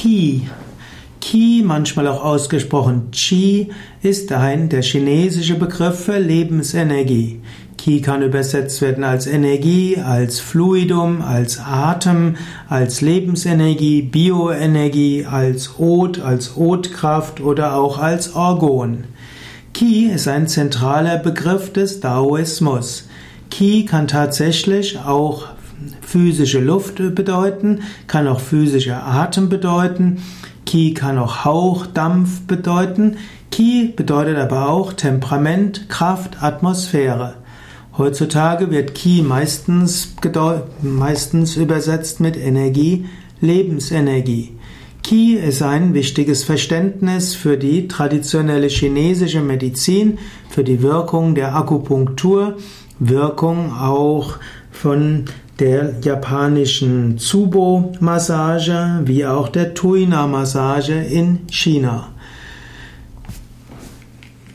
Qi. 0.00 0.46
Qi, 1.20 1.64
manchmal 1.64 2.06
auch 2.06 2.22
ausgesprochen 2.22 3.10
Qi, 3.10 3.70
ist 4.00 4.30
ein 4.30 4.68
der 4.68 4.82
chinesische 4.82 5.56
Begriff 5.56 6.04
für 6.04 6.20
Lebensenergie. 6.20 7.40
Qi 7.76 8.00
kann 8.00 8.22
übersetzt 8.22 8.80
werden 8.80 9.02
als 9.02 9.26
Energie, 9.26 9.96
als 9.96 10.38
Fluidum, 10.38 11.20
als 11.20 11.58
Atem, 11.58 12.36
als 12.68 13.00
Lebensenergie, 13.00 14.02
Bioenergie, 14.02 15.26
als 15.26 15.80
Od, 15.80 16.20
als 16.20 16.56
Odkraft 16.56 17.40
oder 17.40 17.74
auch 17.74 17.98
als 17.98 18.36
Orgon. 18.36 19.02
Qi 19.74 20.12
ist 20.14 20.28
ein 20.28 20.46
zentraler 20.46 21.16
Begriff 21.16 21.72
des 21.72 21.98
Daoismus. 21.98 23.08
Qi 23.50 23.84
kann 23.84 24.06
tatsächlich 24.06 25.00
auch 25.00 25.48
physische 26.00 26.60
Luft 26.60 26.96
bedeuten, 27.14 27.80
kann 28.06 28.26
auch 28.26 28.40
physischer 28.40 29.06
Atem 29.06 29.48
bedeuten. 29.48 30.22
Qi 30.66 30.94
kann 30.94 31.18
auch 31.18 31.44
Hauch, 31.44 31.86
Dampf 31.86 32.42
bedeuten. 32.42 33.16
Qi 33.50 33.92
bedeutet 33.96 34.36
aber 34.36 34.68
auch 34.68 34.92
Temperament, 34.92 35.88
Kraft, 35.88 36.42
Atmosphäre. 36.42 37.34
Heutzutage 37.96 38.70
wird 38.70 38.94
Qi 38.94 39.22
meistens, 39.22 40.14
meistens 40.82 41.56
übersetzt 41.56 42.20
mit 42.20 42.36
Energie, 42.36 43.06
Lebensenergie. 43.40 44.52
Qi 45.02 45.34
ist 45.36 45.62
ein 45.62 45.94
wichtiges 45.94 46.44
Verständnis 46.44 47.34
für 47.34 47.56
die 47.56 47.88
traditionelle 47.88 48.68
chinesische 48.68 49.40
Medizin, 49.40 50.18
für 50.50 50.64
die 50.64 50.82
Wirkung 50.82 51.34
der 51.34 51.56
Akupunktur, 51.56 52.58
Wirkung 52.98 53.72
auch 53.72 54.34
von 54.70 55.24
der 55.58 55.94
japanischen 56.02 57.18
Tsubo-Massage 57.18 59.00
wie 59.04 59.26
auch 59.26 59.48
der 59.48 59.74
Tuina-Massage 59.74 60.92
in 60.92 61.48
China. 61.48 62.12